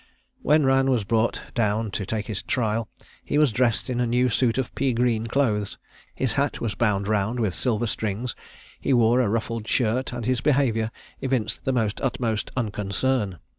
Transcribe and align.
When 0.41 0.65
Rann 0.65 0.89
was 0.89 1.03
brought 1.03 1.43
down 1.53 1.91
to 1.91 2.07
take 2.07 2.25
his 2.25 2.41
trial 2.41 2.89
he 3.23 3.37
was 3.37 3.51
dressed 3.51 3.87
in 3.87 4.01
a 4.01 4.07
new 4.07 4.29
suit 4.29 4.57
of 4.57 4.73
pea 4.73 4.93
green 4.93 5.27
clothes; 5.27 5.77
his 6.15 6.33
hat 6.33 6.59
was 6.59 6.73
bound 6.73 7.07
round 7.07 7.39
with 7.39 7.53
silver 7.53 7.85
strings; 7.85 8.33
he 8.79 8.93
wore 8.93 9.21
a 9.21 9.29
ruffled 9.29 9.67
shirt, 9.67 10.11
and 10.11 10.25
his 10.25 10.41
behaviour 10.41 10.89
evinced 11.21 11.65
the 11.65 11.93
utmost 12.01 12.49
unconcern. 12.57 13.37